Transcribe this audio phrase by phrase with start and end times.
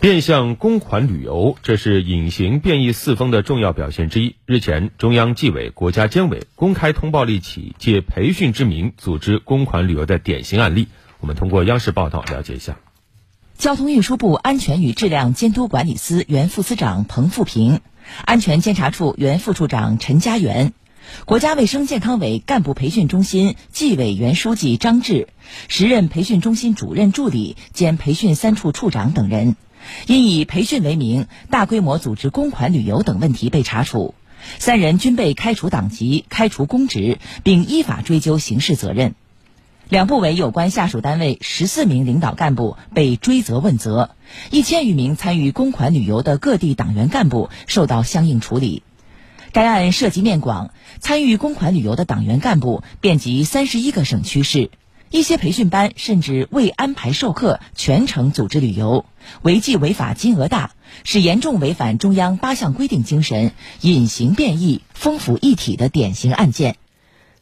[0.00, 4.36] 变相公款旅游，这是隐形变异四风的重要表现之一。
[4.46, 10.86] 日前，中央纪委、国家监委公开通报了一起借培训之名组织公款旅游的典型案例。
[11.18, 12.76] 我们通过央视报道了解一下。
[13.56, 17.80] 交通运输部安全与质量监督管理司原副司长彭富平，
[18.24, 20.74] 安全监察处原副处长陈家元。
[21.24, 25.26] 国家卫生健康委干部培训中心纪委原书记张志，
[25.66, 29.56] 时任培训中心主任助理兼培训三处处长等人，
[30.06, 34.14] 因以培训为名大规模组织公款旅游等问题被查处，
[34.58, 39.14] 三人均被开除党籍、开除公职，并依法追究刑事责任。
[39.88, 44.10] 两部委有关下属单位十四名领导干部被追责问责，
[44.50, 48.82] 一千余名参与公款旅游的各地党员干部受到相应处理。
[49.50, 54.70] 该案涉及面广，参与公款旅游的党员干部遍及三十一个省区市，
[55.10, 59.06] 一些培训班甚至未安排授课，全程组织旅游，
[59.42, 60.72] 违纪违法金额大，
[61.04, 66.76] 是严重违反中央八项规定精神、隐形变异、风府一体的典型案件。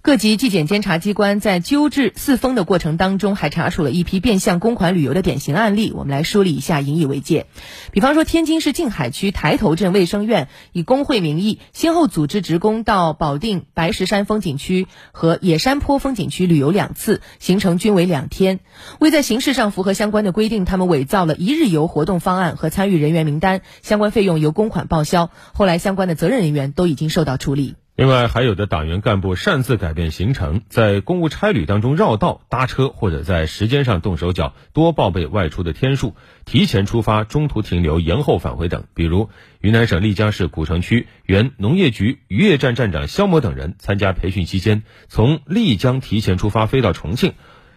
[0.06, 5.90] 各级纪检监察机关在纠治四风的过程当中，还查处了一批变相公款旅游的典型案例。
[5.92, 7.46] 我们来梳理一下，引以为戒。
[7.90, 18.60] 比方说，天津市静海区台头镇卫生院以工会名义，先后组织职工到保定白石山风景区和野山坡风景区旅游两次，行程均为两天。
[19.00, 25.32] 为在形式上符合相关的规定，他们伪造了一日游活动方案和参与人员名单，相关费用由公款报销。
[25.52, 27.74] 后来，相关的责任人员都已经受到处理。
[27.96, 38.84] 另外，还有的党员干部擅自改变行程，在公务差旅当中绕道搭车，或者在时间上动手脚，多报备外出的天数，提前出发、中途停留、延后返回等。
[38.92, 39.30] 比如，
[39.62, 47.32] 云南省丽江市古城区原农业局渔业站站长肖某等人，参加培训期间，从丽江提前出发飞到重庆，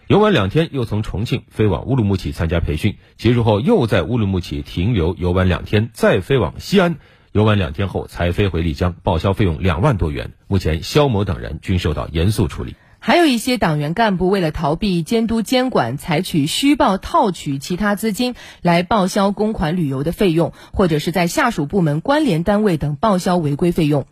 [0.07, 6.97] 游玩两天，又从重庆飞往乌鲁木齐参加培训，结束后又在乌鲁木齐停留游玩两天，再飞往西安。
[7.31, 10.31] 游玩两天后才飞回丽江，报销费用两万多元。
[10.47, 12.75] 目前，肖某等人均受到严肃处理。
[13.01, 24.05] 还有一些党员干部为了逃避监督监管，采取虚报套取其他资金来报销公款旅游的费用，或者是在下属部门、关联单位等报销违规费用。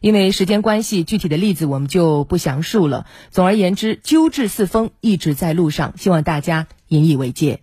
[0.00, 3.04] 因为时间关系，具体的例子我们就不详述了。
[3.30, 7.60] 总而言之，纠治四风一直在路上，希望大家引以为戒。